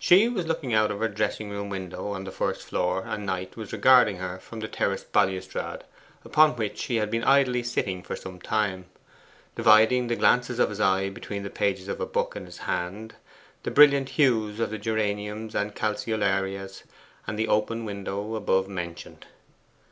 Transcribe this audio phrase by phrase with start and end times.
[0.00, 3.56] She was looking out of her dressing room window on the first floor, and Knight
[3.56, 5.84] was regarding her from the terrace balustrade,
[6.24, 8.86] upon which he had been idly sitting for some time
[9.54, 13.14] dividing the glances of his eye between the pages of a book in his hand,
[13.62, 16.82] the brilliant hues of the geraniums and calceolarias,
[17.28, 19.24] and the open window above mentioned.